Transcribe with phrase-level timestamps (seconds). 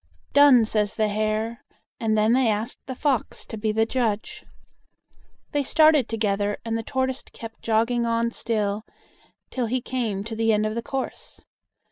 [0.33, 1.63] "Done," says the Hare,
[1.99, 4.43] and then they asked the Fox to be the judge.
[5.51, 8.83] They started together, and the Tortoise kept jogging on still,
[9.51, 11.45] till he came to the end of the course.